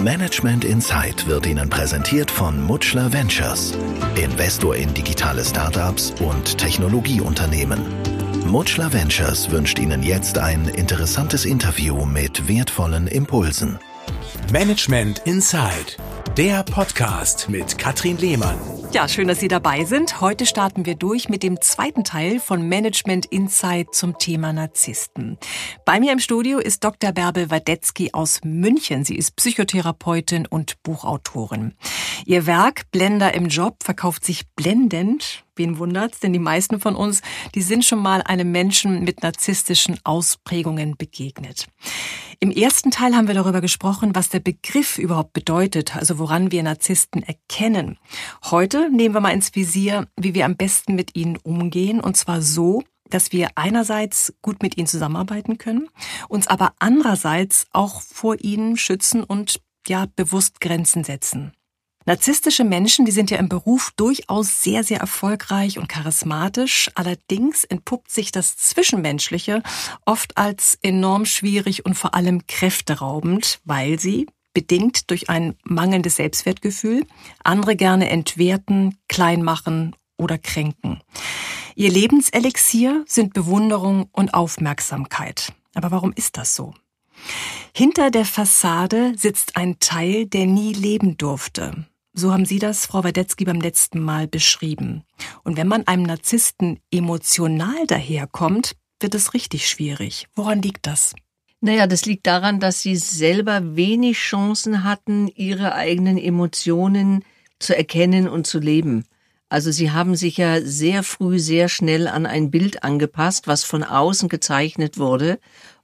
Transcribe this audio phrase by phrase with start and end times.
[0.00, 3.76] Management Insight wird Ihnen präsentiert von Mutschler Ventures,
[4.14, 7.80] Investor in digitale Startups und Technologieunternehmen.
[8.46, 13.80] Mutschler Ventures wünscht Ihnen jetzt ein interessantes Interview mit wertvollen Impulsen.
[14.52, 15.96] Management Inside,
[16.36, 18.77] der Podcast mit Katrin Lehmann.
[18.90, 20.22] Ja, schön, dass Sie dabei sind.
[20.22, 25.36] Heute starten wir durch mit dem zweiten Teil von Management Insight zum Thema Narzissten.
[25.84, 27.12] Bei mir im Studio ist Dr.
[27.12, 29.04] Bärbel Wadetzky aus München.
[29.04, 31.74] Sie ist Psychotherapeutin und Buchautorin.
[32.24, 35.44] Ihr Werk Blender im Job verkauft sich blendend.
[35.58, 36.20] Wen wundert's?
[36.20, 37.20] Denn die meisten von uns,
[37.54, 41.66] die sind schon mal einem Menschen mit narzisstischen Ausprägungen begegnet.
[42.40, 46.62] Im ersten Teil haben wir darüber gesprochen, was der Begriff überhaupt bedeutet, also woran wir
[46.62, 47.98] Narzissten erkennen.
[48.44, 52.40] Heute nehmen wir mal ins Visier, wie wir am besten mit ihnen umgehen, und zwar
[52.40, 55.88] so, dass wir einerseits gut mit ihnen zusammenarbeiten können,
[56.28, 61.52] uns aber andererseits auch vor ihnen schützen und ja bewusst Grenzen setzen.
[62.08, 66.90] Narzisstische Menschen, die sind ja im Beruf durchaus sehr, sehr erfolgreich und charismatisch.
[66.94, 69.62] Allerdings entpuppt sich das Zwischenmenschliche
[70.06, 77.04] oft als enorm schwierig und vor allem kräfteraubend, weil sie, bedingt durch ein mangelndes Selbstwertgefühl,
[77.44, 81.02] andere gerne entwerten, klein machen oder kränken.
[81.74, 85.52] Ihr Lebenselixier sind Bewunderung und Aufmerksamkeit.
[85.74, 86.72] Aber warum ist das so?
[87.74, 91.84] Hinter der Fassade sitzt ein Teil, der nie leben durfte.
[92.18, 95.04] So haben Sie das, Frau Wadetzky, beim letzten Mal beschrieben.
[95.44, 100.26] Und wenn man einem Narzissten emotional daherkommt, wird es richtig schwierig.
[100.34, 101.14] Woran liegt das?
[101.60, 107.24] Naja, das liegt daran, dass sie selber wenig Chancen hatten, ihre eigenen Emotionen
[107.60, 109.04] zu erkennen und zu leben.
[109.48, 113.84] Also sie haben sich ja sehr früh, sehr schnell an ein Bild angepasst, was von
[113.84, 115.38] außen gezeichnet wurde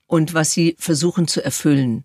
[0.09, 2.05] und was sie versuchen zu erfüllen.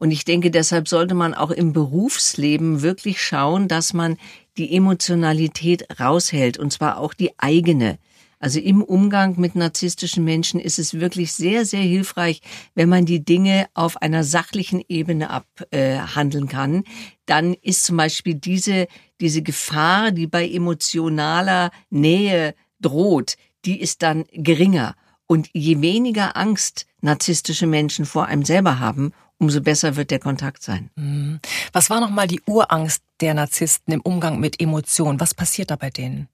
[0.00, 4.16] Und ich denke, deshalb sollte man auch im Berufsleben wirklich schauen, dass man
[4.56, 7.98] die Emotionalität raushält, und zwar auch die eigene.
[8.38, 12.40] Also im Umgang mit narzisstischen Menschen ist es wirklich sehr, sehr hilfreich,
[12.74, 16.84] wenn man die Dinge auf einer sachlichen Ebene abhandeln äh, kann.
[17.26, 18.88] Dann ist zum Beispiel diese,
[19.20, 23.36] diese Gefahr, die bei emotionaler Nähe droht,
[23.66, 24.96] die ist dann geringer.
[25.26, 30.62] Und je weniger Angst narzisstische Menschen vor einem selber haben, umso besser wird der Kontakt
[30.62, 30.90] sein.
[30.94, 31.40] Mhm.
[31.72, 35.18] Was war nochmal die Urangst der Narzissten im Umgang mit Emotionen?
[35.18, 36.28] Was passiert da bei denen?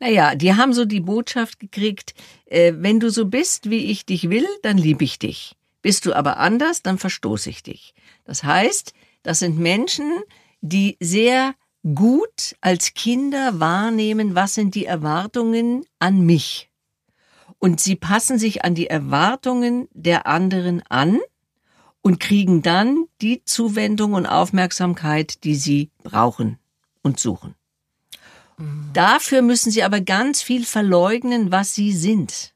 [0.00, 2.14] Naja, die haben so die Botschaft gekriegt,
[2.46, 5.56] äh, wenn du so bist, wie ich dich will, dann liebe ich dich.
[5.82, 7.94] Bist du aber anders, dann verstoße ich dich.
[8.24, 10.20] Das heißt, das sind Menschen,
[10.60, 11.54] die sehr
[11.94, 16.70] gut als Kinder wahrnehmen, was sind die Erwartungen an mich.
[17.58, 21.18] Und sie passen sich an die Erwartungen der anderen an
[22.02, 26.58] und kriegen dann die Zuwendung und Aufmerksamkeit, die sie brauchen
[27.02, 27.54] und suchen.
[28.58, 28.90] Mhm.
[28.92, 32.52] Dafür müssen sie aber ganz viel verleugnen, was sie sind.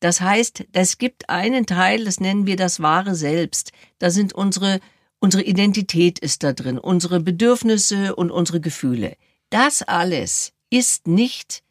[0.00, 3.72] Das heißt, es gibt einen Teil, das nennen wir das wahre Selbst.
[3.98, 4.80] Da sind unsere,
[5.18, 9.16] unsere Identität ist da drin, unsere Bedürfnisse und unsere Gefühle.
[9.50, 11.64] Das alles ist nicht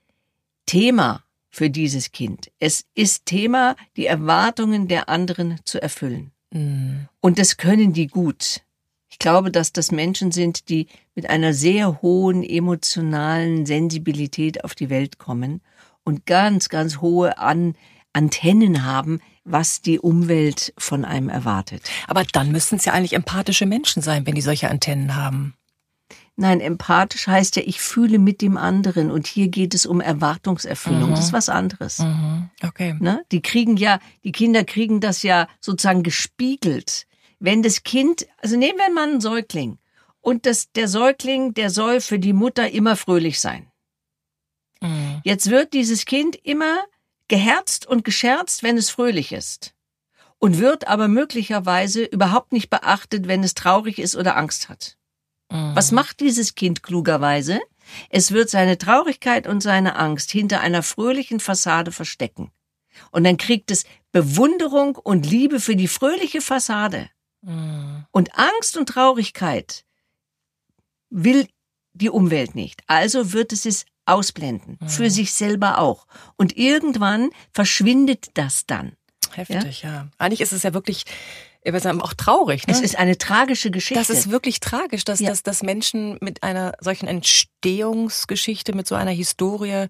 [0.65, 1.23] Thema
[1.57, 2.51] für dieses Kind.
[2.59, 6.31] Es ist Thema, die Erwartungen der anderen zu erfüllen.
[6.51, 7.07] Mhm.
[7.19, 8.61] Und das können die gut.
[9.09, 10.85] Ich glaube, dass das Menschen sind, die
[11.15, 15.61] mit einer sehr hohen emotionalen Sensibilität auf die Welt kommen
[16.03, 17.73] und ganz, ganz hohe An
[18.13, 21.81] Antennen haben, was die Umwelt von einem erwartet.
[22.07, 25.55] Aber dann müssten es ja eigentlich empathische Menschen sein, wenn die solche Antennen haben.
[26.39, 31.09] Nein, empathisch heißt ja, ich fühle mit dem anderen und hier geht es um Erwartungserfüllung.
[31.09, 31.15] Mhm.
[31.15, 31.97] Das ist was anderes.
[31.97, 32.51] Mhm.
[32.63, 32.95] Okay.
[32.99, 33.25] Ne?
[33.31, 37.07] Die kriegen ja, die Kinder kriegen das ja sozusagen gespiegelt.
[37.39, 39.79] Wenn das Kind, also nehmen wir mal einen Säugling
[40.21, 43.71] und das, der Säugling, der soll für die Mutter immer fröhlich sein.
[44.79, 45.21] Mhm.
[45.23, 46.85] Jetzt wird dieses Kind immer
[47.27, 49.73] geherzt und gescherzt, wenn es fröhlich ist.
[50.37, 54.96] Und wird aber möglicherweise überhaupt nicht beachtet, wenn es traurig ist oder Angst hat.
[55.49, 57.59] Was macht dieses Kind klugerweise?
[58.09, 62.51] Es wird seine Traurigkeit und seine Angst hinter einer fröhlichen Fassade verstecken.
[63.11, 67.09] Und dann kriegt es Bewunderung und Liebe für die fröhliche Fassade.
[67.41, 68.05] Mhm.
[68.11, 69.85] Und Angst und Traurigkeit
[71.09, 71.47] will
[71.93, 72.81] die Umwelt nicht.
[72.87, 74.77] Also wird es es ausblenden.
[74.79, 74.89] Mhm.
[74.89, 76.07] Für sich selber auch.
[76.37, 78.93] Und irgendwann verschwindet das dann.
[79.33, 79.89] Heftig, ja?
[79.89, 80.07] ja.
[80.17, 81.03] Eigentlich ist es ja wirklich
[81.67, 82.65] ich würde sagen, auch traurig.
[82.65, 82.73] Ne?
[82.73, 83.99] Es ist eine tragische Geschichte.
[83.99, 85.29] Das ist wirklich tragisch, dass, ja.
[85.29, 89.87] dass, dass Menschen mit einer solchen Entstehungsgeschichte, mit so einer Historie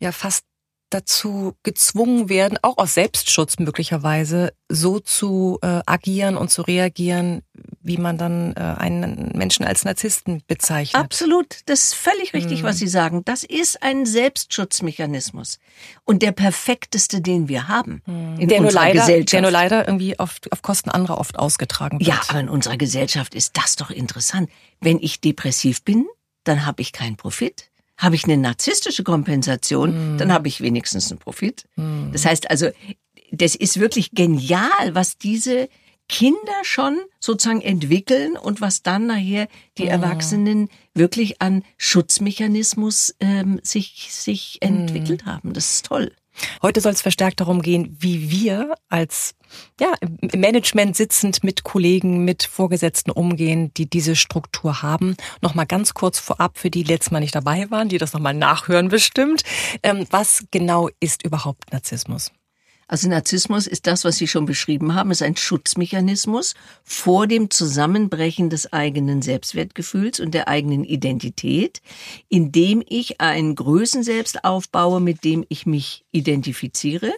[0.00, 0.44] ja fast
[0.90, 7.42] dazu gezwungen werden, auch aus Selbstschutz möglicherweise, so zu äh, agieren und zu reagieren,
[7.80, 11.02] wie man dann äh, einen Menschen als Narzissten bezeichnet.
[11.02, 12.66] Absolut, das ist völlig richtig, mhm.
[12.66, 13.24] was Sie sagen.
[13.24, 15.58] Das ist ein Selbstschutzmechanismus
[16.04, 18.38] und der perfekteste, den wir haben mhm.
[18.38, 19.32] in der unserer leider, Gesellschaft.
[19.32, 22.08] Der nur leider irgendwie auf, auf Kosten anderer oft ausgetragen wird.
[22.08, 24.50] Ja, aber in unserer Gesellschaft ist das doch interessant.
[24.80, 26.06] Wenn ich depressiv bin,
[26.44, 27.70] dann habe ich keinen Profit.
[27.98, 30.18] Habe ich eine narzisstische Kompensation, mhm.
[30.18, 31.64] dann habe ich wenigstens einen Profit.
[31.76, 32.10] Mhm.
[32.12, 32.70] Das heißt also,
[33.30, 35.68] das ist wirklich genial, was diese
[36.08, 39.46] Kinder schon sozusagen entwickeln und was dann nachher
[39.76, 39.90] die mhm.
[39.90, 45.30] Erwachsenen wirklich an Schutzmechanismus ähm, sich, sich entwickelt mhm.
[45.30, 45.52] haben.
[45.52, 46.12] Das ist toll.
[46.62, 49.34] Heute soll es verstärkt darum gehen, wie wir als
[49.80, 55.16] ja, im Management sitzend mit Kollegen, mit Vorgesetzten umgehen, die diese Struktur haben.
[55.40, 58.34] Nochmal ganz kurz vorab für die, die letztes Mal nicht dabei waren, die das nochmal
[58.34, 59.42] nachhören bestimmt.
[59.82, 62.32] Ähm, was genau ist überhaupt Narzissmus?
[62.88, 68.48] Also Narzissmus ist das, was Sie schon beschrieben haben, ist ein Schutzmechanismus vor dem Zusammenbrechen
[68.48, 71.82] des eigenen Selbstwertgefühls und der eigenen Identität,
[72.28, 77.12] indem ich ein Größenselbst aufbaue, mit dem ich mich identifiziere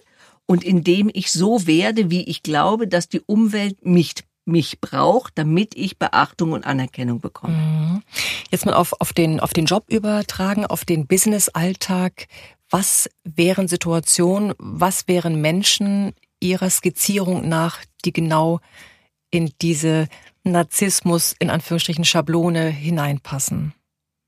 [0.46, 4.14] und indem ich so werde, wie ich glaube, dass die Umwelt mich
[4.46, 7.54] mich braucht, damit ich Beachtung und Anerkennung bekomme.
[7.54, 8.02] Mhm.
[8.50, 12.26] Jetzt mal auf, auf, den, auf den Job übertragen, auf den Business-Alltag.
[12.70, 18.60] Was wären Situationen, was wären Menschen Ihrer Skizzierung nach, die genau
[19.30, 20.08] in diese
[20.44, 23.74] Narzissmus, in Anführungsstrichen Schablone hineinpassen?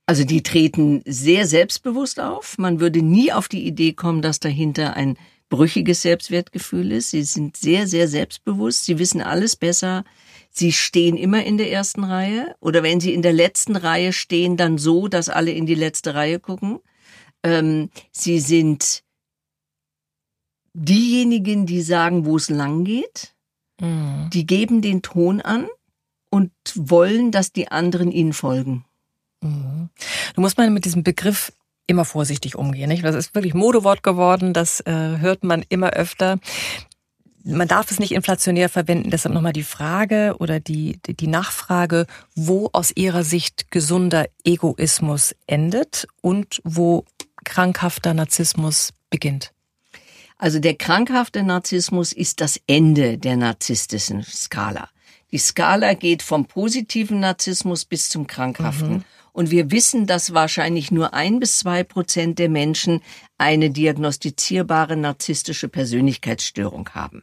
[0.07, 2.59] Also die treten sehr selbstbewusst auf.
[2.59, 5.17] Man würde nie auf die Idee kommen, dass dahinter ein
[5.49, 7.11] brüchiges Selbstwertgefühl ist.
[7.11, 8.85] Sie sind sehr, sehr selbstbewusst.
[8.85, 10.05] Sie wissen alles besser.
[10.51, 12.57] Sie stehen immer in der ersten Reihe.
[12.61, 16.15] Oder wenn sie in der letzten Reihe stehen, dann so, dass alle in die letzte
[16.15, 16.81] Reihe gucken.
[17.43, 19.03] Ähm, sie sind
[20.75, 23.35] diejenigen, die sagen, wo es lang geht.
[23.81, 24.31] Mhm.
[24.33, 25.69] Die geben den Ton an
[26.31, 28.85] und wollen, dass die anderen ihnen folgen.
[29.43, 29.91] Mhm.
[30.35, 31.53] Du musst mal mit diesem Begriff
[31.87, 32.89] immer vorsichtig umgehen.
[32.89, 33.05] Nicht?
[33.05, 36.39] Das ist wirklich Modewort geworden, das äh, hört man immer öfter.
[37.45, 39.11] Man darf es nicht inflationär verwenden.
[39.11, 42.07] Deshalb nochmal die Frage oder die, die Nachfrage,
[42.37, 47.05] wo aus Ihrer Sicht gesunder Egoismus endet und wo
[47.45, 49.53] krankhafter Narzissmus beginnt?
[50.39, 54.89] Also der krankhafte Narzissmus ist das Ende der narzisstischen Skala.
[55.31, 58.93] Die Skala geht vom positiven Narzissmus bis zum krankhaften.
[58.93, 59.05] Mhm.
[59.33, 63.01] Und wir wissen, dass wahrscheinlich nur ein bis zwei Prozent der Menschen
[63.39, 67.23] eine diagnostizierbare narzisstische Persönlichkeitsstörung haben.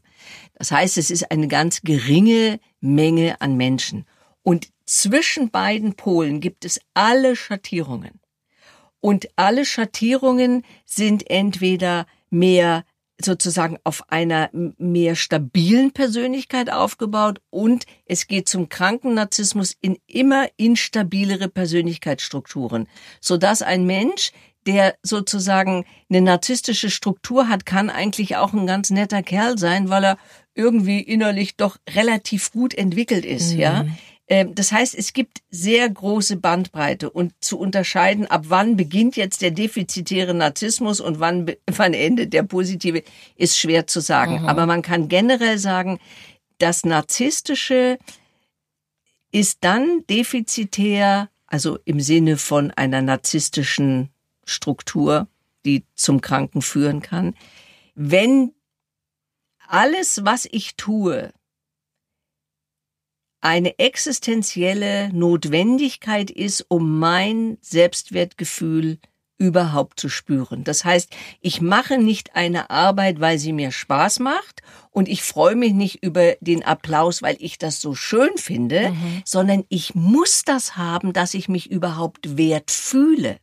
[0.56, 4.06] Das heißt, es ist eine ganz geringe Menge an Menschen.
[4.42, 8.19] Und zwischen beiden Polen gibt es alle Schattierungen.
[9.02, 12.84] Und alle Schattierungen sind entweder mehr
[13.22, 20.48] sozusagen auf einer mehr stabilen Persönlichkeit aufgebaut und es geht zum kranken Narzissmus in immer
[20.58, 22.88] instabilere Persönlichkeitsstrukturen,
[23.20, 24.32] so dass ein Mensch,
[24.66, 30.06] der sozusagen eine narzisstische Struktur hat, kann eigentlich auch ein ganz netter Kerl sein, weil
[30.06, 30.18] er
[30.56, 33.60] irgendwie innerlich doch relativ gut entwickelt ist, mhm.
[33.60, 33.86] ja.
[34.30, 39.42] Ähm, das heißt, es gibt sehr große Bandbreite und zu unterscheiden, ab wann beginnt jetzt
[39.42, 43.04] der defizitäre Narzissmus und wann, wann endet der positive,
[43.36, 44.44] ist schwer zu sagen.
[44.44, 44.46] Mhm.
[44.48, 46.00] Aber man kann generell sagen,
[46.60, 47.98] das Narzisstische
[49.32, 54.10] ist dann defizitär, also im Sinne von einer narzisstischen
[54.46, 55.28] Struktur,
[55.66, 57.36] die zum Kranken führen kann,
[57.96, 58.54] wenn
[59.68, 61.32] alles, was ich tue,
[63.42, 69.00] eine existenzielle Notwendigkeit ist, um mein Selbstwertgefühl
[69.40, 70.66] überhaupt zu spüren.
[70.66, 75.56] Das heißt, ich mache nicht eine Arbeit, weil sie mir Spaß macht und ich freue
[75.56, 79.22] mich nicht über den Applaus, weil ich das so schön finde, mhm.
[79.24, 83.38] sondern ich muss das haben, dass ich mich überhaupt wert fühle.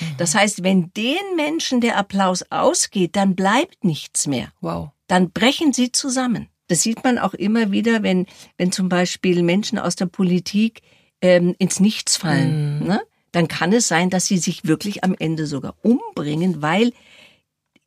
[0.00, 0.16] Mhm.
[0.16, 4.48] Das heißt, wenn den Menschen der Applaus ausgeht, dann bleibt nichts mehr.
[4.62, 4.88] Wow.
[5.06, 6.48] Dann brechen sie zusammen.
[6.72, 8.24] Das sieht man auch immer wieder, wenn,
[8.56, 10.80] wenn zum Beispiel Menschen aus der Politik
[11.20, 12.78] ähm, ins Nichts fallen.
[12.78, 12.86] Mhm.
[12.86, 13.02] Ne?
[13.30, 16.94] Dann kann es sein, dass sie sich wirklich am Ende sogar umbringen, weil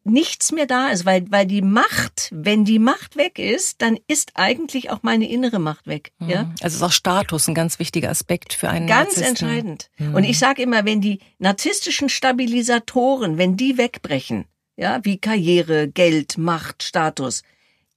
[0.03, 4.33] nichts mehr da ist, weil, weil die Macht, wenn die Macht weg ist, dann ist
[4.35, 6.11] eigentlich auch meine innere Macht weg.
[6.19, 6.29] Mhm.
[6.29, 6.53] Ja?
[6.61, 9.29] Also ist auch Status ein ganz wichtiger Aspekt für einen Ganz Narzissten.
[9.29, 9.89] entscheidend.
[9.97, 10.13] Mhm.
[10.13, 14.45] Und ich sage immer, wenn die narzisstischen Stabilisatoren, wenn die wegbrechen,
[14.77, 17.41] ja, wie Karriere, Geld, Macht, Status,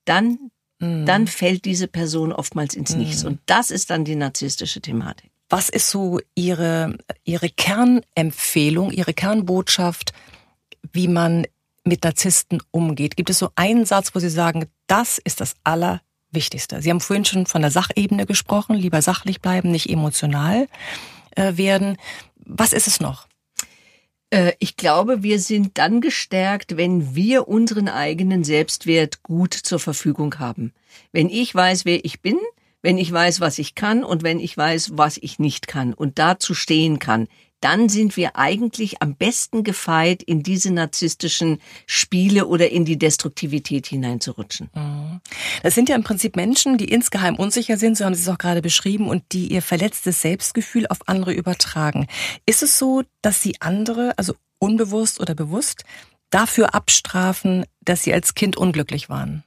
[0.06, 1.06] dann Mhm.
[1.06, 3.22] dann fällt diese Person oftmals ins Nichts.
[3.22, 3.30] Mhm.
[3.30, 5.30] Und das ist dann die narzisstische Thematik.
[5.48, 10.12] Was ist so Ihre, Ihre Kernempfehlung, Ihre Kernbotschaft,
[10.92, 11.46] wie man
[11.84, 13.16] mit Narzissten umgeht?
[13.16, 16.82] Gibt es so einen Satz, wo Sie sagen, das ist das aller Wichtigste?
[16.82, 20.68] Sie haben vorhin schon von der Sachebene gesprochen, lieber sachlich bleiben, nicht emotional
[21.34, 21.96] äh, werden.
[22.36, 23.27] Was ist es noch?
[24.30, 30.38] Äh, ich glaube, wir sind dann gestärkt, wenn wir unseren eigenen Selbstwert gut zur Verfügung
[30.38, 30.72] haben.
[31.12, 32.38] Wenn ich weiß, wer ich bin,
[32.82, 36.18] wenn ich weiß, was ich kann und wenn ich weiß, was ich nicht kann und
[36.18, 37.28] dazu stehen kann,
[37.60, 43.86] dann sind wir eigentlich am besten gefeit, in diese narzisstischen Spiele oder in die Destruktivität
[43.86, 44.70] hineinzurutschen.
[44.74, 45.20] Mhm.
[45.62, 48.38] Das sind ja im Prinzip Menschen, die insgeheim unsicher sind, so haben Sie es auch
[48.38, 52.06] gerade beschrieben, und die ihr verletztes Selbstgefühl auf andere übertragen.
[52.46, 55.84] Ist es so, dass Sie andere, also unbewusst oder bewusst,
[56.30, 59.44] dafür abstrafen, dass sie als Kind unglücklich waren?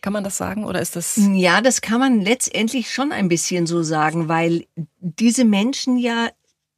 [0.00, 1.16] Kann man das sagen oder ist das?
[1.16, 4.66] Ja, das kann man letztendlich schon ein bisschen so sagen, weil
[4.98, 6.30] diese Menschen ja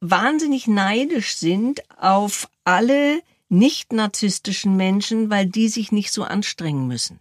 [0.09, 7.19] wahnsinnig neidisch sind auf alle nicht narzisstischen Menschen, weil die sich nicht so anstrengen müssen.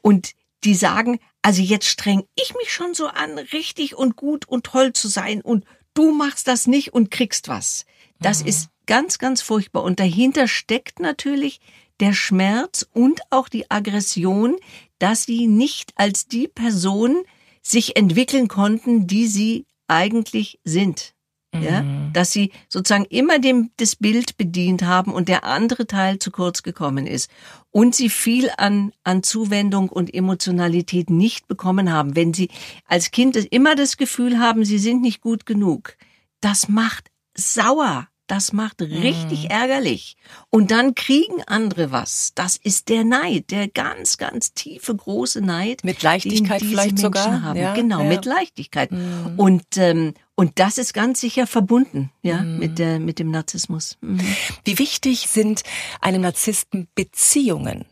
[0.00, 0.32] Und
[0.64, 4.92] die sagen, also jetzt streng ich mich schon so an, richtig und gut und toll
[4.92, 7.84] zu sein und du machst das nicht und kriegst was.
[8.20, 8.48] Das mhm.
[8.48, 9.82] ist ganz, ganz furchtbar.
[9.82, 11.60] Und dahinter steckt natürlich
[12.00, 14.56] der Schmerz und auch die Aggression,
[14.98, 17.22] dass sie nicht als die Person
[17.62, 21.14] sich entwickeln konnten, die sie eigentlich sind
[21.54, 22.12] ja, mhm.
[22.12, 26.62] dass sie sozusagen immer dem das Bild bedient haben und der andere Teil zu kurz
[26.62, 27.30] gekommen ist
[27.70, 32.48] und sie viel an an Zuwendung und Emotionalität nicht bekommen haben, wenn sie
[32.86, 35.96] als Kind immer das Gefühl haben, sie sind nicht gut genug.
[36.40, 38.08] Das macht sauer.
[38.28, 39.50] Das macht richtig mhm.
[39.50, 40.16] ärgerlich.
[40.48, 42.32] Und dann kriegen andere was.
[42.34, 45.84] Das ist der Neid, der ganz, ganz tiefe, große Neid.
[45.84, 47.42] Mit Leichtigkeit vielleicht Menschen sogar.
[47.42, 47.58] Haben.
[47.58, 48.08] Ja, genau, ja.
[48.08, 48.92] mit Leichtigkeit.
[48.92, 49.34] Mhm.
[49.36, 52.58] Und, ähm, und das ist ganz sicher verbunden, ja, mhm.
[52.58, 53.98] mit der, mit dem Narzissmus.
[54.00, 54.20] Mhm.
[54.64, 55.62] Wie wichtig sind
[56.00, 57.84] einem Narzissten Beziehungen?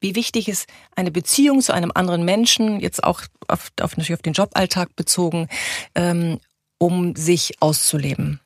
[0.00, 4.22] Wie wichtig ist eine Beziehung zu einem anderen Menschen, jetzt auch auf, auf, natürlich auf
[4.22, 5.48] den Joballtag bezogen,
[5.94, 6.38] ähm,
[6.78, 8.40] um sich auszuleben?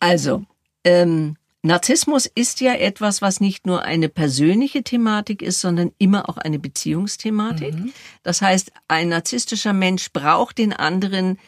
[0.00, 0.44] Also,
[0.84, 6.36] ähm, Narzissmus ist ja etwas, was nicht nur eine persönliche Thematik ist, sondern immer auch
[6.36, 7.74] eine Beziehungsthematik.
[7.74, 7.92] Mhm.
[8.22, 11.38] Das heißt, ein narzisstischer Mensch braucht den anderen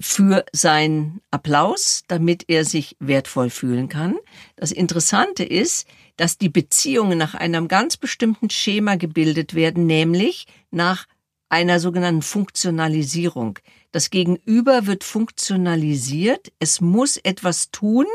[0.00, 4.16] für seinen Applaus, damit er sich wertvoll fühlen kann.
[4.56, 11.06] Das Interessante ist, dass die Beziehungen nach einem ganz bestimmten Schema gebildet werden, nämlich nach
[11.52, 13.58] einer sogenannten Funktionalisierung.
[13.92, 16.50] Das Gegenüber wird funktionalisiert.
[16.58, 18.06] Es muss etwas tun,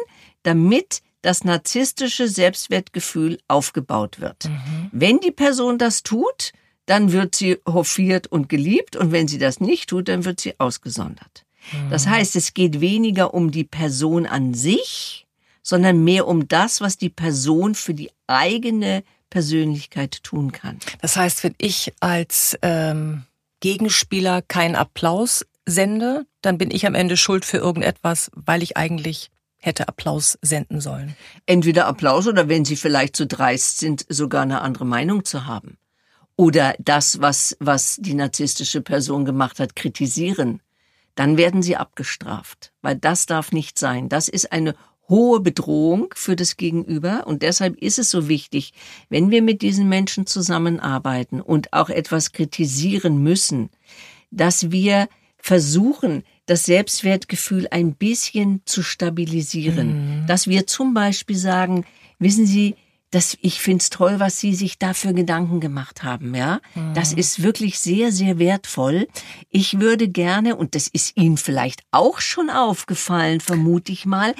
[0.41, 4.45] damit das narzisstische Selbstwertgefühl aufgebaut wird.
[4.45, 4.89] Mhm.
[4.91, 6.51] Wenn die Person das tut,
[6.87, 10.59] dann wird sie hofiert und geliebt und wenn sie das nicht tut, dann wird sie
[10.59, 11.45] ausgesondert.
[11.71, 11.91] Mhm.
[11.91, 15.27] Das heißt, es geht weniger um die Person an sich,
[15.61, 20.79] sondern mehr um das, was die Person für die eigene Persönlichkeit tun kann.
[21.01, 23.23] Das heißt, wenn ich als ähm,
[23.59, 29.29] Gegenspieler keinen Applaus sende, dann bin ich am Ende schuld für irgendetwas, weil ich eigentlich
[29.59, 31.15] hätte Applaus senden sollen.
[31.45, 35.77] Entweder Applaus oder wenn sie vielleicht zu dreist sind, sogar eine andere Meinung zu haben.
[36.35, 40.61] Oder das, was, was die narzisstische Person gemacht hat, kritisieren.
[41.15, 42.71] Dann werden sie abgestraft.
[42.83, 44.07] Weil das darf nicht sein.
[44.07, 44.75] Das ist eine
[45.09, 48.73] hohe Bedrohung für das Gegenüber und deshalb ist es so wichtig,
[49.09, 53.69] wenn wir mit diesen Menschen zusammenarbeiten und auch etwas kritisieren müssen,
[54.31, 60.21] dass wir versuchen, das Selbstwertgefühl ein bisschen zu stabilisieren.
[60.21, 60.27] Mhm.
[60.27, 61.85] Dass wir zum Beispiel sagen,
[62.19, 62.75] wissen Sie,
[63.11, 66.59] dass ich find's toll, was Sie sich dafür Gedanken gemacht haben, ja.
[66.75, 66.93] Mhm.
[66.93, 69.07] Das ist wirklich sehr, sehr wertvoll.
[69.49, 74.35] Ich würde gerne, und das ist Ihnen vielleicht auch schon aufgefallen, vermute ich mal,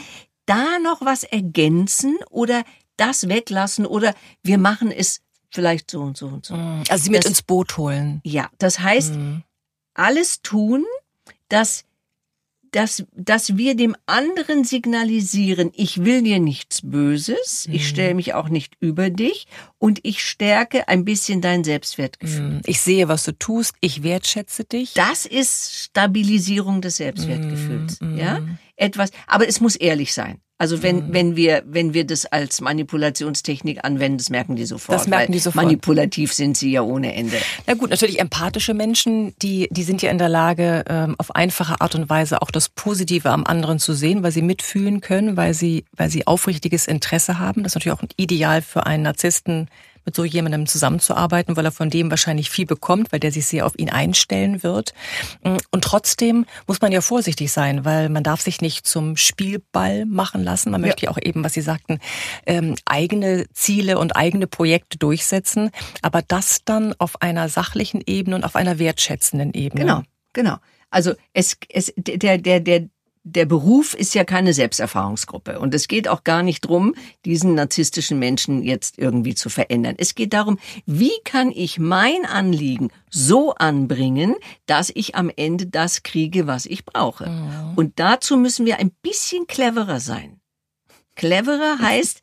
[0.47, 2.63] da noch was ergänzen oder
[2.97, 6.55] das weglassen oder wir machen es vielleicht so und so und so.
[6.55, 6.83] Mhm.
[6.89, 8.21] Also sie mit das, ins Boot holen.
[8.23, 9.43] Ja, das heißt, mhm.
[9.93, 10.83] alles tun,
[11.49, 11.85] dass
[12.71, 17.75] dass, dass wir dem anderen signalisieren, ich will dir nichts Böses, mhm.
[17.75, 19.47] ich stelle mich auch nicht über dich
[19.77, 22.49] und ich stärke ein bisschen dein Selbstwertgefühl.
[22.49, 22.61] Mhm.
[22.65, 24.93] Ich sehe, was du tust, ich wertschätze dich.
[24.93, 28.17] Das ist Stabilisierung des Selbstwertgefühls, mhm.
[28.17, 28.41] ja?
[28.75, 30.39] Etwas, aber es muss ehrlich sein.
[30.59, 31.13] Also wenn, mhm.
[31.13, 34.97] wenn wir, wenn wir das als Manipulationstechnik anwenden, das merken die sofort.
[34.97, 35.65] Das merken die sofort.
[35.65, 37.37] Manipulativ sind sie ja ohne Ende.
[37.67, 41.79] Na gut, natürlich empathische Menschen, die, die sind ja in der Lage, ähm, auf einfache
[41.79, 45.53] Art und Weise auch das Positive am anderen zu sehen, weil sie mitfühlen können, weil
[45.53, 47.61] sie, weil sie aufrichtiges Interesse haben.
[47.61, 49.69] Das ist natürlich auch ein Ideal für einen Narzissten,
[50.07, 53.65] mit so jemandem zusammenzuarbeiten, weil er von dem wahrscheinlich viel bekommt, weil der sich sehr
[53.65, 54.93] auf ihn einstellen wird.
[55.43, 60.45] Und trotzdem muss man ja vorsichtig sein, weil man darf sich nicht zum Spielball machen
[60.45, 60.71] lassen.
[60.71, 61.99] Man möchte ja auch eben, was Sie sagten,
[62.45, 65.71] ähm, eigene Ziele und eigene Projekte durchsetzen,
[66.01, 69.81] aber das dann auf einer sachlichen Ebene und auf einer wertschätzenden Ebene.
[69.81, 70.57] Genau, genau.
[70.89, 72.89] Also es, es, der, der, der,
[73.33, 75.59] der Beruf ist ja keine Selbsterfahrungsgruppe.
[75.59, 79.95] Und es geht auch gar nicht drum, diesen narzisstischen Menschen jetzt irgendwie zu verändern.
[79.97, 86.03] Es geht darum, wie kann ich mein Anliegen so anbringen, dass ich am Ende das
[86.03, 87.29] kriege, was ich brauche.
[87.29, 87.73] Mhm.
[87.75, 90.39] Und dazu müssen wir ein bisschen cleverer sein.
[91.15, 92.21] Cleverer heißt,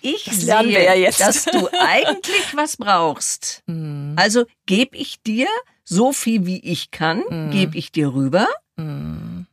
[0.00, 3.62] ich sehe, ja dass du eigentlich was brauchst.
[3.66, 4.14] Mhm.
[4.16, 5.48] Also gebe ich dir
[5.84, 7.50] so viel, wie ich kann, mhm.
[7.50, 8.48] gebe ich dir rüber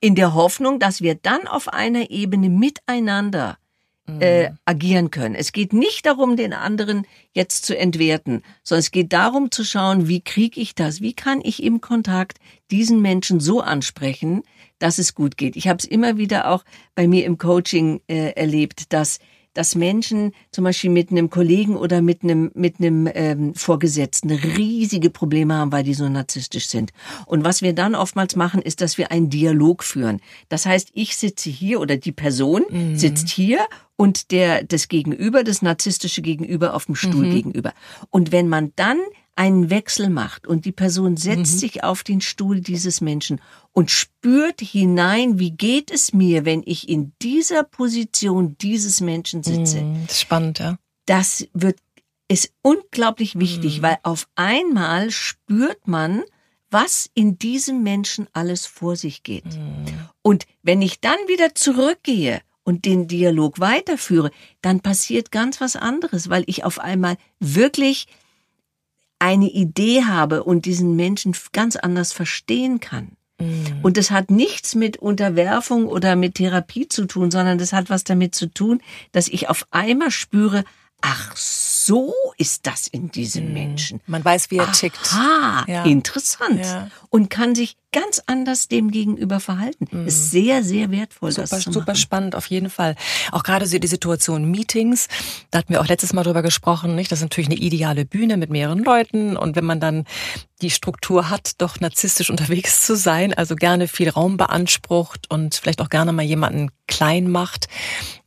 [0.03, 3.57] in der Hoffnung, dass wir dann auf einer Ebene miteinander
[4.19, 5.33] äh, agieren können.
[5.33, 10.09] Es geht nicht darum, den anderen jetzt zu entwerten, sondern es geht darum zu schauen,
[10.09, 10.99] wie kriege ich das?
[10.99, 14.43] Wie kann ich im Kontakt diesen Menschen so ansprechen,
[14.77, 15.55] dass es gut geht?
[15.55, 19.19] Ich habe es immer wieder auch bei mir im Coaching äh, erlebt, dass
[19.53, 25.09] dass Menschen zum Beispiel mit einem Kollegen oder mit einem, mit einem ähm, Vorgesetzten riesige
[25.09, 26.91] Probleme haben, weil die so narzisstisch sind.
[27.25, 30.19] Und was wir dann oftmals machen, ist, dass wir einen Dialog führen.
[30.49, 32.97] Das heißt, ich sitze hier oder die Person mhm.
[32.97, 33.59] sitzt hier
[33.95, 37.31] und der, das Gegenüber, das narzisstische Gegenüber auf dem Stuhl mhm.
[37.31, 37.73] gegenüber.
[38.09, 38.99] Und wenn man dann
[39.35, 41.59] einen Wechsel macht und die Person setzt mhm.
[41.59, 46.87] sich auf den Stuhl dieses Menschen und spürt hinein, wie geht es mir, wenn ich
[46.87, 49.81] in dieser Position dieses Menschen sitze.
[49.81, 50.77] Mhm, spannend, ja.
[51.05, 51.77] Das wird,
[52.27, 53.83] ist unglaublich wichtig, mhm.
[53.83, 56.23] weil auf einmal spürt man,
[56.69, 59.45] was in diesem Menschen alles vor sich geht.
[59.45, 59.85] Mhm.
[60.21, 66.29] Und wenn ich dann wieder zurückgehe und den Dialog weiterführe, dann passiert ganz was anderes,
[66.29, 68.07] weil ich auf einmal wirklich
[69.23, 73.15] eine Idee habe und diesen Menschen ganz anders verstehen kann.
[73.39, 73.79] Mhm.
[73.81, 78.03] Und das hat nichts mit Unterwerfung oder mit Therapie zu tun, sondern das hat was
[78.03, 78.81] damit zu tun,
[79.13, 80.65] dass ich auf einmal spüre,
[80.99, 81.72] ach so
[82.37, 83.53] ist das in diesem mhm.
[83.53, 84.01] Menschen.
[84.05, 85.13] Man weiß, wie er Aha, tickt.
[85.13, 85.83] Ah, ja.
[85.83, 86.59] interessant.
[86.59, 86.89] Ja.
[87.09, 89.87] Und kann sich ganz anders dem gegenüber verhalten.
[89.91, 90.07] Mhm.
[90.07, 91.31] Ist sehr, sehr wertvoll.
[91.31, 92.95] Super, das zu super spannend, auf jeden Fall.
[93.31, 95.07] Auch gerade so die Situation Meetings,
[95.51, 97.11] da hatten wir auch letztes Mal drüber gesprochen, nicht?
[97.11, 100.05] Das ist natürlich eine ideale Bühne mit mehreren Leuten und wenn man dann
[100.61, 105.81] die Struktur hat, doch narzisstisch unterwegs zu sein, also gerne viel Raum beansprucht und vielleicht
[105.81, 107.67] auch gerne mal jemanden klein macht.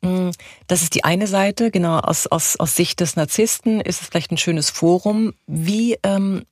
[0.01, 0.31] Mm,
[0.66, 4.33] das ist die eine Seite, genau, aus, aus, aus Sicht des Narzissten ist es vielleicht
[4.33, 5.35] ein schönes Forum.
[5.47, 6.45] Wie ähm,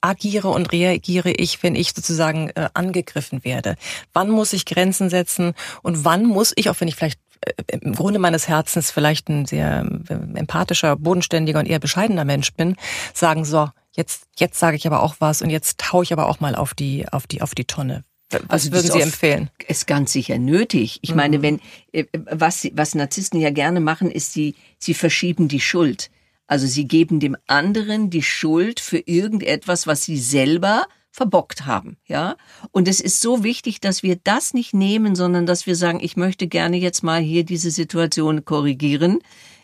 [0.00, 3.76] agiere und reagiere ich, wenn ich sozusagen äh, angegriffen werde?
[4.12, 7.94] Wann muss ich Grenzen setzen und wann muss ich, auch wenn ich vielleicht äh, im
[7.94, 12.76] Grunde meines Herzens vielleicht ein sehr äh, empathischer, bodenständiger und eher bescheidener Mensch bin,
[13.14, 16.40] sagen so, jetzt jetzt sage ich aber auch was und jetzt taue ich aber auch
[16.40, 18.04] mal auf die auf die auf die Tonne.
[18.30, 19.50] Was also würden Sie empfehlen?
[19.66, 20.98] Ist ganz sicher nötig.
[21.02, 21.16] Ich mhm.
[21.16, 21.60] meine, wenn
[21.92, 26.10] äh, was was Narzissten ja gerne machen, ist sie sie verschieben die Schuld.
[26.46, 32.36] Also sie geben dem anderen die Schuld für irgendetwas, was sie selber verbockt haben, ja?
[32.70, 36.16] Und es ist so wichtig, dass wir das nicht nehmen, sondern dass wir sagen, ich
[36.16, 39.18] möchte gerne jetzt mal hier diese Situation korrigieren.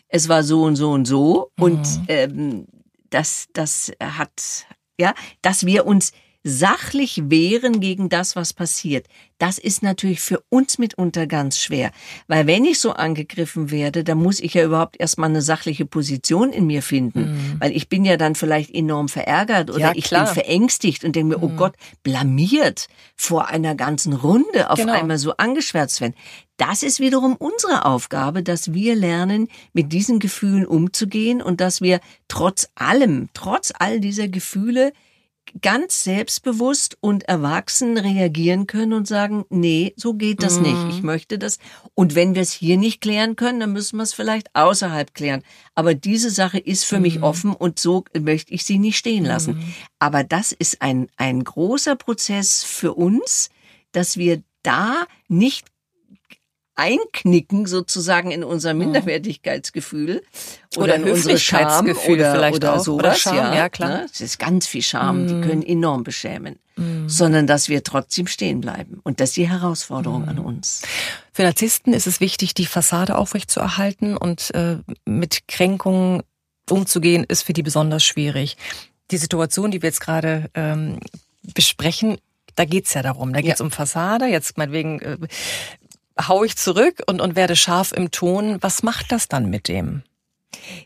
[0.09, 1.63] Es war so und so und so mhm.
[1.63, 2.65] und ähm,
[3.09, 4.65] das das hat
[4.97, 6.13] ja, dass wir uns
[6.47, 9.07] sachlich wehren gegen das, was passiert,
[9.39, 11.91] das ist natürlich für uns mitunter ganz schwer.
[12.27, 16.53] Weil wenn ich so angegriffen werde, dann muss ich ja überhaupt erstmal eine sachliche Position
[16.53, 17.33] in mir finden.
[17.33, 17.55] Mhm.
[17.59, 21.35] Weil ich bin ja dann vielleicht enorm verärgert oder ja, ich bin verängstigt und denke
[21.35, 21.53] mir, oh mhm.
[21.55, 24.93] oh Gott, blamiert vor einer ganzen Runde auf genau.
[24.93, 26.13] einmal so angeschwärzt werden.
[26.57, 31.99] Das ist wiederum unsere Aufgabe, dass wir lernen, mit diesen Gefühlen umzugehen und dass wir
[32.27, 34.93] trotz allem, trotz all dieser Gefühle
[35.61, 40.61] ganz selbstbewusst und erwachsen reagieren können und sagen, nee, so geht das mm.
[40.63, 40.89] nicht.
[40.89, 41.05] Ich mhm.
[41.05, 41.59] möchte das.
[41.93, 45.43] Und wenn wir es hier nicht klären können, dann müssen wir es vielleicht außerhalb klären.
[45.73, 47.01] Aber diese Sache ist für mm.
[47.01, 47.23] mich mhm.
[47.23, 49.55] offen und so möchte ich sie nicht stehen lassen.
[49.55, 49.73] Mm.
[49.99, 53.49] Aber das ist ein, ein großer Prozess für uns,
[53.91, 55.67] dass wir da nicht
[56.75, 58.79] einknicken sozusagen in unser mhm.
[58.79, 60.23] Minderwertigkeitsgefühl
[60.75, 62.79] oder, oder in unsere Scham oder, vielleicht oder auch.
[62.79, 62.99] sowas.
[62.99, 63.89] Oder Scham, ja, ja klar.
[63.89, 64.07] Ne?
[64.11, 65.27] Es ist ganz viel Scham, mm.
[65.27, 65.41] die mhm.
[65.41, 66.59] können enorm beschämen.
[66.75, 67.07] Mm.
[67.07, 68.99] Sondern dass wir trotzdem stehen bleiben.
[69.03, 70.29] Und das ist die Herausforderung mm.
[70.29, 70.81] an uns.
[71.31, 76.23] Für Narzissten ist es wichtig, die Fassade aufrechtzuerhalten und äh, mit Kränkungen
[76.69, 78.57] umzugehen, ist für die besonders schwierig.
[79.11, 80.99] Die Situation, die wir jetzt gerade ähm,
[81.53, 82.17] besprechen,
[82.55, 83.33] da geht's ja darum.
[83.33, 83.65] Da geht's ja.
[83.65, 84.25] um Fassade.
[84.25, 85.17] Jetzt meinetwegen äh,
[86.19, 88.57] hau ich zurück und, und werde scharf im Ton.
[88.61, 90.03] Was macht das dann mit dem?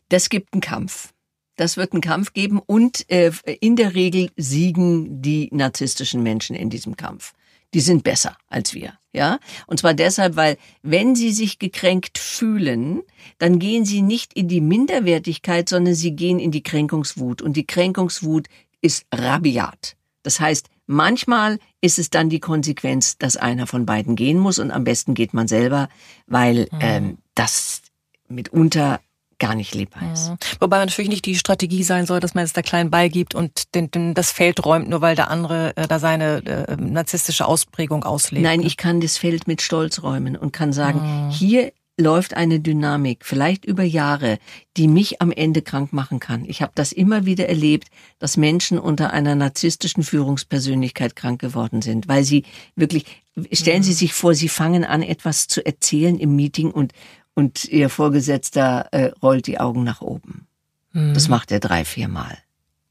[0.10, 1.14] Das gibt einen Kampf.
[1.60, 6.70] das wird einen Kampf geben und äh, in der Regel siegen die narzisstischen Menschen in
[6.70, 7.34] diesem Kampf.
[7.74, 9.40] Die sind besser als wir, ja?
[9.68, 13.04] Und zwar deshalb, weil wenn sie sich gekränkt fühlen,
[13.38, 17.68] dann gehen sie nicht in die Minderwertigkeit, sondern sie gehen in die Kränkungswut und die
[17.68, 18.48] Kränkungswut
[18.82, 19.98] ist rabiat.
[20.24, 24.72] Das heißt, manchmal ist es dann die Konsequenz, dass einer von beiden gehen muss und
[24.72, 25.88] am besten geht man selber,
[26.28, 26.80] weil mhm.
[26.82, 27.84] ähm, das
[28.28, 29.00] mitunter
[29.38, 30.30] gar nicht lebbar ist.
[30.30, 30.38] Mhm.
[30.60, 33.90] Wobei natürlich nicht die Strategie sein soll, dass man es der Kleinen beigibt und den,
[33.90, 38.44] den, das Feld räumt, nur weil der andere äh, da seine äh, narzisstische Ausprägung auslebt.
[38.44, 38.66] Nein, ne?
[38.66, 41.30] ich kann das Feld mit Stolz räumen und kann sagen, mhm.
[41.30, 44.40] hier läuft eine Dynamik, vielleicht über Jahre,
[44.78, 46.46] die mich am Ende krank machen kann.
[46.46, 52.08] Ich habe das immer wieder erlebt, dass Menschen unter einer narzisstischen Führungspersönlichkeit krank geworden sind,
[52.08, 52.44] weil sie
[52.76, 53.06] wirklich,
[53.52, 53.96] stellen Sie mhm.
[53.96, 56.94] sich vor, Sie fangen an, etwas zu erzählen im Meeting und
[57.40, 60.48] und ihr Vorgesetzter äh, rollt die Augen nach oben.
[60.92, 61.14] Mhm.
[61.14, 62.38] Das macht er drei, vier Mal.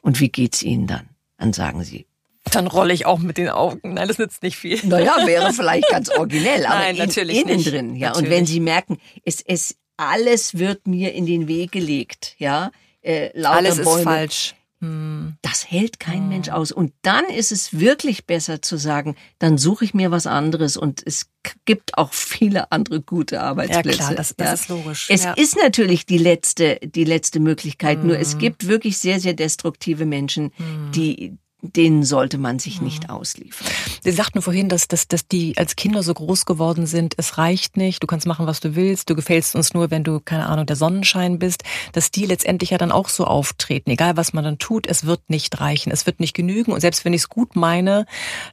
[0.00, 1.08] Und wie geht's Ihnen dann?
[1.36, 2.06] Dann sagen Sie.
[2.52, 3.94] Dann rolle ich auch mit den Augen.
[3.94, 4.80] Nein, das nützt nicht viel.
[4.84, 7.72] Naja, wäre vielleicht ganz originell, aber Nein, natürlich in, innen nicht.
[7.72, 7.96] drin.
[7.96, 8.26] Ja, natürlich.
[8.28, 12.70] und wenn Sie merken, es, es alles wird mir in den Weg gelegt, ja,
[13.02, 14.54] äh, alles Bäume, ist falsch.
[14.80, 15.36] Hm.
[15.42, 16.28] Das hält kein hm.
[16.28, 16.70] Mensch aus.
[16.70, 20.76] Und dann ist es wirklich besser zu sagen, dann suche ich mir was anderes.
[20.76, 21.30] Und es
[21.64, 23.88] gibt auch viele andere gute Arbeitsplätze.
[23.88, 24.54] Ja klar, das, das ja.
[24.54, 25.06] ist logisch.
[25.10, 25.32] Es ja.
[25.32, 27.98] ist natürlich die letzte, die letzte Möglichkeit.
[27.98, 28.06] Hm.
[28.06, 28.38] Nur es hm.
[28.38, 30.92] gibt wirklich sehr, sehr destruktive Menschen, hm.
[30.94, 33.10] die, denen sollte man sich nicht mhm.
[33.10, 33.66] ausliefern.
[34.02, 37.76] Sie sagten vorhin, dass, dass, dass die als Kinder so groß geworden sind, es reicht
[37.76, 40.66] nicht, du kannst machen, was du willst, du gefällst uns nur, wenn du, keine Ahnung,
[40.66, 43.90] der Sonnenschein bist, dass die letztendlich ja dann auch so auftreten.
[43.90, 46.72] Egal, was man dann tut, es wird nicht reichen, es wird nicht genügen.
[46.72, 48.06] Und selbst wenn ich es gut meine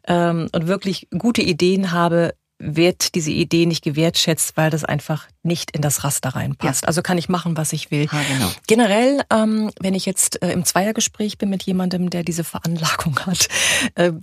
[0.08, 5.72] ähm, und wirklich gute Ideen habe, wird diese Idee nicht gewertschätzt, weil das einfach nicht
[5.72, 6.84] in das Raster reinpasst.
[6.84, 6.88] Ja.
[6.88, 8.08] Also kann ich machen, was ich will.
[8.12, 8.52] Ja, genau.
[8.68, 13.48] Generell, ähm, wenn ich jetzt äh, im Zweiergespräch bin mit jemandem, der diese Veranlagung hat,
[13.96, 14.14] äh,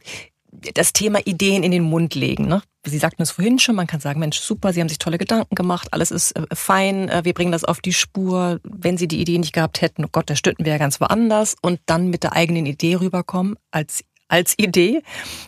[0.74, 2.46] das Thema Ideen in den Mund legen.
[2.46, 2.62] Ne?
[2.84, 5.54] Sie sagten es vorhin schon, man kann sagen, Mensch, super, Sie haben sich tolle Gedanken
[5.54, 8.60] gemacht, alles ist äh, fein, äh, wir bringen das auf die Spur.
[8.62, 11.56] Wenn Sie die Idee nicht gehabt hätten, oh Gott, da stünden wir ja ganz woanders
[11.62, 15.02] und dann mit der eigenen Idee rüberkommen als als Idee,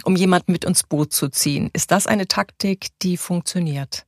[0.05, 1.70] um jemanden mit ins Boot zu ziehen.
[1.73, 4.05] Ist das eine Taktik, die funktioniert?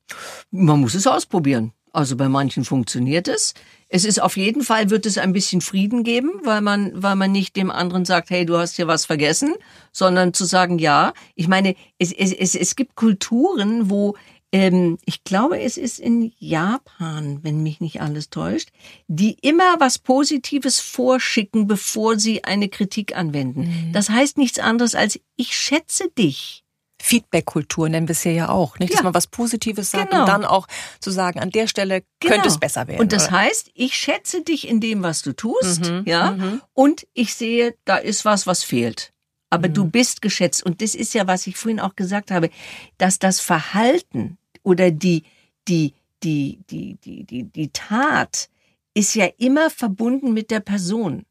[0.50, 1.72] Man muss es ausprobieren.
[1.92, 3.54] Also bei manchen funktioniert es.
[3.88, 7.32] Es ist auf jeden Fall wird es ein bisschen Frieden geben, weil man, weil man
[7.32, 9.54] nicht dem anderen sagt, hey, du hast hier was vergessen,
[9.92, 11.14] sondern zu sagen, ja.
[11.36, 14.14] Ich meine, es, es, es, es gibt Kulturen, wo
[14.52, 18.70] ähm, ich glaube, es ist in Japan, wenn mich nicht alles täuscht,
[19.08, 23.62] die immer was Positives vorschicken, bevor sie eine Kritik anwenden.
[23.62, 23.92] Mhm.
[23.92, 26.62] Das heißt nichts anderes als, ich schätze dich.
[26.98, 28.92] Feedback-Kultur nennen wir es hier ja auch, nicht?
[28.92, 29.04] Dass ja.
[29.04, 30.22] man was Positives sagt genau.
[30.22, 30.66] und dann auch
[31.00, 32.34] zu sagen, an der Stelle genau.
[32.34, 33.00] könnte es besser werden.
[33.00, 33.38] Und das oder?
[33.38, 36.02] heißt, ich schätze dich in dem, was du tust, mhm.
[36.06, 36.62] ja, mhm.
[36.72, 39.12] und ich sehe, da ist was, was fehlt.
[39.50, 39.74] Aber mhm.
[39.74, 40.64] du bist geschätzt.
[40.64, 42.50] Und das ist ja, was ich vorhin auch gesagt habe,
[42.98, 45.24] dass das Verhalten oder die,
[45.68, 48.48] die, die, die, die, die, die Tat
[48.94, 51.24] ist ja immer verbunden mit der Person.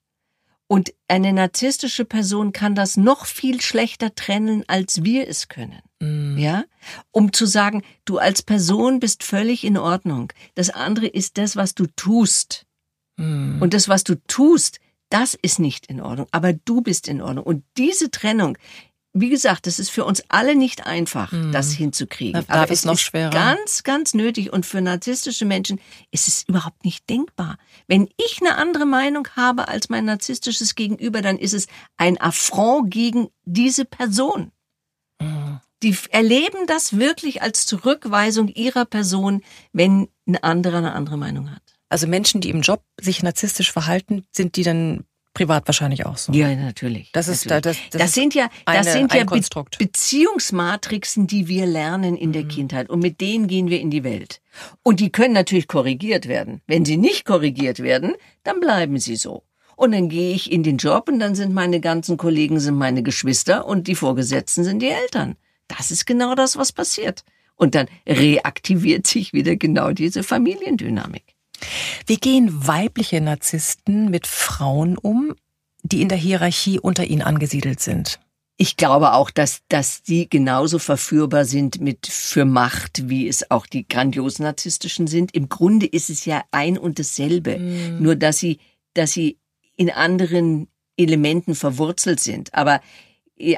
[0.68, 5.82] Und eine narzisstische Person kann das noch viel schlechter trennen, als wir es können.
[6.00, 6.38] Mm.
[6.38, 6.64] Ja?
[7.12, 10.34] Um zu sagen, du als Person bist völlig in Ordnung.
[10.56, 12.66] Das andere ist das, was du tust.
[13.18, 13.62] Mm.
[13.62, 16.28] Und das, was du tust, das ist nicht in Ordnung.
[16.32, 17.46] Aber du bist in Ordnung.
[17.46, 18.58] Und diese Trennung,
[19.14, 21.54] wie gesagt, das ist für uns alle nicht einfach, mhm.
[21.54, 22.46] das hinzukriegen.
[22.48, 23.30] Da Aber es ist noch schwerer.
[23.30, 24.52] ganz, ganz nötig.
[24.52, 25.80] Und für narzisstische Menschen
[26.12, 27.58] ist es überhaupt nicht denkbar.
[27.88, 32.92] Wenn ich eine andere Meinung habe als mein narzisstisches Gegenüber, dann ist es ein Affront
[32.92, 34.52] gegen diese Person.
[35.22, 35.62] Mhm.
[35.82, 41.65] Die erleben das wirklich als Zurückweisung ihrer Person, wenn ein anderer eine andere Meinung hat.
[41.96, 46.34] Also Menschen, die im Job sich narzisstisch verhalten, sind die dann Privat wahrscheinlich auch so.
[46.34, 47.10] Ja, natürlich.
[47.14, 47.78] Das ist natürlich.
[47.78, 49.42] das, das, das sind ja das eine, sind ja Be
[49.80, 52.34] Beziehungsmatrixen, die wir lernen in mhm.
[52.34, 54.42] der Kindheit und mit denen gehen wir in die Welt.
[54.84, 56.60] Und die können natürlich korrigiert werden.
[56.68, 59.44] Wenn sie nicht korrigiert werden, dann bleiben sie so.
[59.78, 63.04] Und dann gehe ich in den Job und dann sind meine ganzen Kollegen sind meine
[63.04, 65.38] Geschwister und die Vorgesetzten sind die Eltern.
[65.70, 67.24] Das ist genau das, was passiert.
[67.56, 71.35] Und dann reaktiviert sich wieder genau diese Familiendynamik.
[72.06, 75.36] Wie gehen weibliche Narzissten mit Frauen um,
[75.84, 78.20] die in der Hierarchie unter ihnen angesiedelt sind?
[78.58, 83.66] Ich glaube auch, dass, dass die genauso verführbar sind mit für Macht, wie es auch
[83.66, 85.36] die grandiosen narzisstischen sind.
[85.36, 87.60] Im Grunde ist es ja ein und dasselbe.
[87.60, 88.02] Mm.
[88.02, 88.60] Nur, dass sie,
[88.94, 89.40] dass sie
[89.76, 92.54] in anderen Elementen verwurzelt sind.
[92.54, 92.80] Aber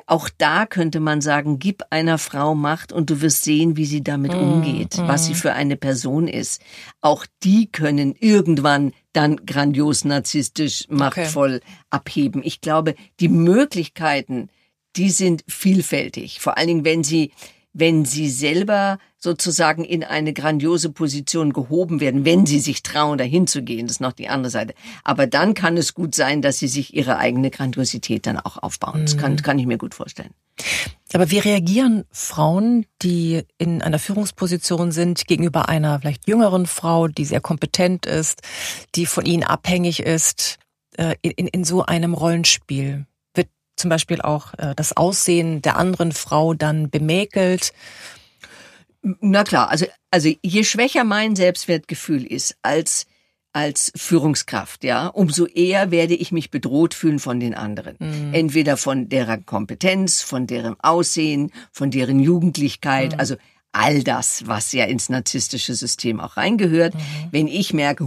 [0.08, 4.04] auch da könnte man sagen, gib einer Frau Macht und du wirst sehen, wie sie
[4.04, 5.08] damit mm, umgeht, mm.
[5.08, 6.62] was sie für eine Person ist.
[7.02, 11.76] Auch die können irgendwann dann grandios narzisstisch, machtvoll okay.
[11.92, 12.42] abheben.
[12.44, 14.50] Ich glaube, die Möglichkeiten,
[14.96, 16.40] die sind vielfältig.
[16.40, 17.32] Vor allen Dingen, wenn sie
[17.80, 23.46] wenn sie selber sozusagen in eine grandiose Position gehoben werden, wenn sie sich trauen, dahin
[23.46, 24.74] zu gehen, das ist noch die andere Seite.
[25.04, 29.02] Aber dann kann es gut sein, dass sie sich ihre eigene Grandiosität dann auch aufbauen.
[29.02, 29.42] Das kann, mhm.
[29.44, 30.32] kann ich mir gut vorstellen.
[31.13, 37.26] Aber wie reagieren Frauen, die in einer Führungsposition sind, gegenüber einer vielleicht jüngeren Frau, die
[37.26, 38.42] sehr kompetent ist,
[38.96, 40.58] die von ihnen abhängig ist,
[40.98, 43.06] äh, in, in so einem Rollenspiel?
[43.78, 47.74] Zum Beispiel auch äh, das Aussehen der anderen Frau dann bemäkelt?
[49.22, 53.06] Na klar, also, also je schwächer mein Selbstwertgefühl ist als
[53.54, 57.96] als Führungskraft, ja, umso eher werde ich mich bedroht fühlen von den anderen.
[57.98, 58.32] Mhm.
[58.32, 63.13] Entweder von deren Kompetenz, von deren Aussehen, von deren Jugendlichkeit.
[63.13, 63.20] Mhm.
[63.20, 63.36] Also
[63.71, 66.95] all das, was ja ins narzisstische System auch reingehört.
[66.95, 66.99] Mhm.
[67.32, 68.06] Wenn ich merke,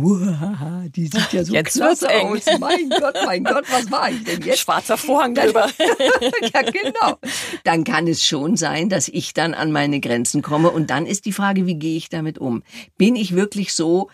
[0.94, 4.42] die sieht ja so jetzt klasse aus, mein Gott, mein Gott, was mache ich denn
[4.42, 4.60] jetzt?
[4.60, 5.70] Schwarzer Vorhang drüber.
[6.52, 7.18] ja, genau.
[7.64, 11.26] Dann kann es schon sein, dass ich dann an meine Grenzen komme und dann ist
[11.26, 12.62] die Frage, wie gehe ich damit um?
[12.96, 14.10] Bin ich wirklich so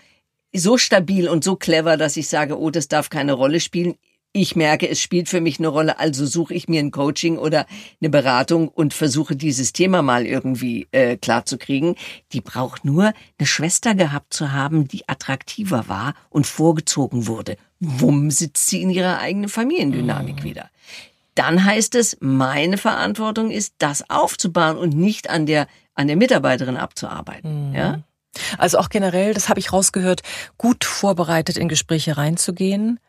[0.53, 3.97] so stabil und so clever, dass ich sage, oh, das darf keine Rolle spielen
[4.37, 7.67] ich merke, es spielt für mich eine Rolle, also suche ich mir ein Coaching oder
[8.01, 11.97] eine Beratung und versuche dieses Thema mal irgendwie äh, klar zu kriegen.
[12.33, 17.57] Die braucht nur eine Schwester gehabt zu haben, die attraktiver war und vorgezogen wurde.
[17.81, 20.45] Wumm sitzt sie in ihrer eigenen Familiendynamik mhm.
[20.45, 20.71] wieder.
[21.35, 26.77] Dann heißt es, meine Verantwortung ist, das aufzubauen und nicht an der an der Mitarbeiterin
[26.77, 27.71] abzuarbeiten.
[27.71, 27.75] Mhm.
[27.75, 28.01] Ja?
[28.59, 30.23] Also auch generell, das habe ich rausgehört,
[30.59, 33.01] gut vorbereitet in Gespräche reinzugehen,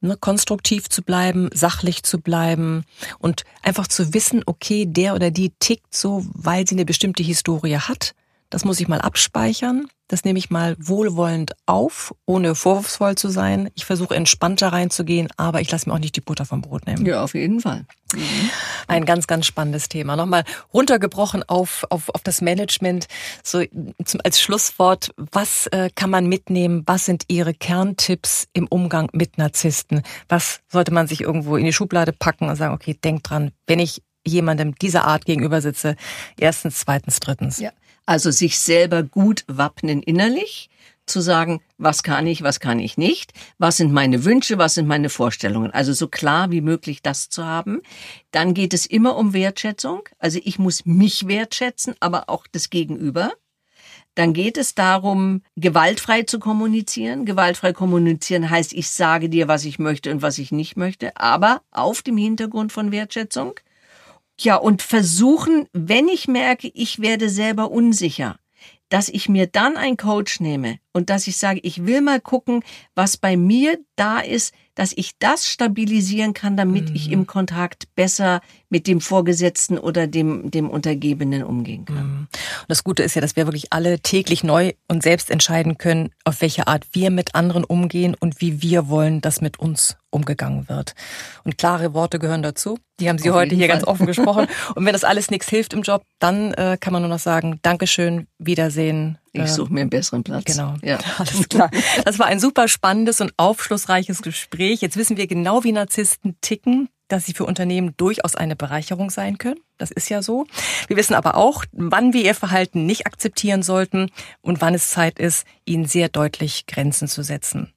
[0.00, 2.84] ne, konstruktiv zu bleiben, sachlich zu bleiben
[3.18, 7.78] und einfach zu wissen, okay, der oder die tickt so, weil sie eine bestimmte Historie
[7.78, 8.14] hat.
[8.50, 9.88] Das muss ich mal abspeichern.
[10.08, 13.70] Das nehme ich mal wohlwollend auf, ohne vorwurfsvoll zu sein.
[13.74, 17.04] Ich versuche entspannter reinzugehen, aber ich lasse mir auch nicht die Butter vom Brot nehmen.
[17.04, 17.86] Ja, auf jeden Fall.
[18.14, 18.50] Mhm.
[18.86, 20.14] Ein ganz, ganz spannendes Thema.
[20.14, 23.08] Nochmal runtergebrochen auf, auf, auf das Management.
[23.42, 23.64] So
[24.04, 26.84] zum, als Schlusswort, was äh, kann man mitnehmen?
[26.86, 30.02] Was sind Ihre Kerntipps im Umgang mit Narzissten?
[30.28, 33.80] Was sollte man sich irgendwo in die Schublade packen und sagen, okay, denk dran, wenn
[33.80, 35.96] ich jemandem dieser Art gegenüber sitze,
[36.38, 37.58] erstens, zweitens, drittens.
[37.58, 37.70] Ja.
[38.06, 40.70] Also sich selber gut wappnen innerlich,
[41.06, 44.88] zu sagen, was kann ich, was kann ich nicht, was sind meine Wünsche, was sind
[44.88, 45.70] meine Vorstellungen.
[45.70, 47.80] Also so klar wie möglich das zu haben.
[48.32, 50.02] Dann geht es immer um Wertschätzung.
[50.18, 53.32] Also ich muss mich wertschätzen, aber auch das Gegenüber.
[54.16, 57.26] Dann geht es darum, gewaltfrei zu kommunizieren.
[57.26, 61.62] Gewaltfrei kommunizieren heißt, ich sage dir, was ich möchte und was ich nicht möchte, aber
[61.70, 63.54] auf dem Hintergrund von Wertschätzung.
[64.38, 68.38] Ja, und versuchen, wenn ich merke, ich werde selber unsicher,
[68.88, 72.62] dass ich mir dann einen Coach nehme und dass ich sage, ich will mal gucken,
[72.94, 76.96] was bei mir da ist, dass ich das stabilisieren kann, damit mhm.
[76.96, 81.96] ich im Kontakt besser mit dem Vorgesetzten oder dem, dem Untergebenen umgehen kann.
[81.96, 82.18] Mhm.
[82.18, 86.10] Und das Gute ist ja, dass wir wirklich alle täglich neu und selbst entscheiden können,
[86.24, 90.68] auf welche Art wir mit anderen umgehen und wie wir wollen, dass mit uns umgegangen
[90.68, 90.94] wird.
[91.44, 92.78] Und klare Worte gehören dazu.
[92.98, 93.76] Die haben Sie auf heute hier Fall.
[93.76, 94.46] ganz offen gesprochen.
[94.74, 97.58] Und wenn das alles nichts hilft im Job, dann äh, kann man nur noch sagen,
[97.60, 100.44] Dankeschön, Wiedersehen, ich ähm, suche mir einen besseren Platz.
[100.44, 100.74] Genau.
[100.82, 100.98] Ja.
[101.18, 101.70] Alles klar.
[102.04, 104.80] Das war ein super spannendes und aufschlussreiches Gespräch.
[104.80, 109.38] Jetzt wissen wir genau, wie Narzissten ticken, dass sie für Unternehmen durchaus eine Bereicherung sein
[109.38, 109.60] können.
[109.78, 110.46] Das ist ja so.
[110.88, 115.18] Wir wissen aber auch, wann wir ihr Verhalten nicht akzeptieren sollten und wann es Zeit
[115.18, 117.72] ist, ihnen sehr deutlich Grenzen zu setzen.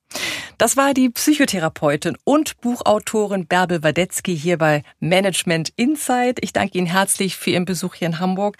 [0.58, 6.40] Das war die Psychotherapeutin und Buchautorin Bärbel Wadetzky hier bei Management Insight.
[6.42, 8.58] Ich danke Ihnen herzlich für Ihren Besuch hier in Hamburg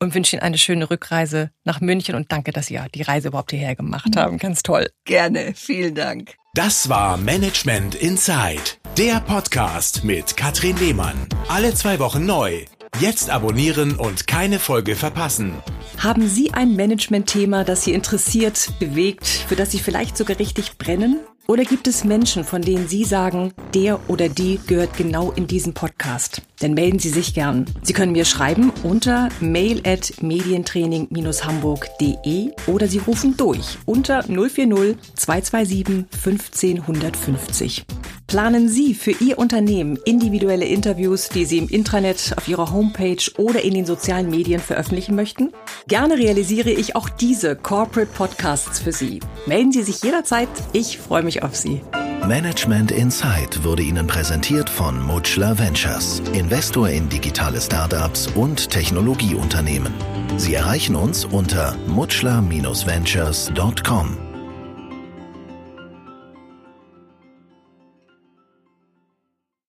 [0.00, 3.28] und wünsche Ihnen eine schöne Rückreise nach München und danke, dass Sie ja die Reise
[3.28, 4.38] überhaupt hierher gemacht haben.
[4.38, 4.88] Ganz toll.
[5.04, 6.34] Gerne, vielen Dank.
[6.54, 11.28] Das war Management Inside, der Podcast mit Katrin Lehmann.
[11.48, 12.64] Alle zwei Wochen neu.
[12.98, 15.52] Jetzt abonnieren und keine Folge verpassen.
[15.98, 21.20] Haben Sie ein Management-Thema, das Sie interessiert, bewegt, für das Sie vielleicht sogar richtig brennen?
[21.48, 25.74] Oder gibt es Menschen, von denen Sie sagen, der oder die gehört genau in diesen
[25.74, 26.42] Podcast?
[26.58, 27.66] Dann melden Sie sich gern.
[27.82, 36.06] Sie können mir schreiben unter mail at medientraining-hamburg.de oder Sie rufen durch unter 040 227
[36.20, 37.86] 15 150.
[38.26, 43.62] Planen Sie für Ihr Unternehmen individuelle Interviews, die Sie im Intranet, auf Ihrer Homepage oder
[43.62, 45.52] in den sozialen Medien veröffentlichen möchten?
[45.86, 49.20] Gerne realisiere ich auch diese Corporate Podcasts für Sie.
[49.46, 50.48] Melden Sie sich jederzeit.
[50.72, 51.82] Ich freue mich auf Sie.
[52.26, 59.92] Management Insight wurde Ihnen präsentiert von Mutschler Ventures, Investor in digitale Startups und Technologieunternehmen.
[60.36, 64.25] Sie erreichen uns unter mutschler-ventures.com.